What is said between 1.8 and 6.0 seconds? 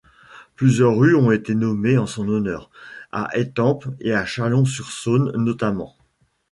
en son honneur, à Étampes et Chalon-sur-Saône notamment.